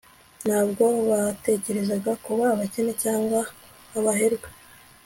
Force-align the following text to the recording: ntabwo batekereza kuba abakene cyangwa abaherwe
ntabwo 0.45 0.83
batekereza 1.09 1.95
kuba 2.25 2.43
abakene 2.53 2.93
cyangwa 3.03 3.39
abaherwe 3.97 4.49